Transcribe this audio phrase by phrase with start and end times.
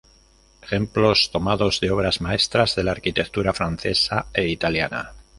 [0.63, 5.13] Ejemplos tomados de obras maestras de la arquitectura francesa e italiana.